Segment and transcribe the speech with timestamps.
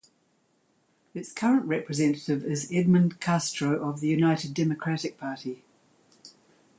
[1.13, 5.61] Its current representative is Edmond Castro of the United Democratic Party.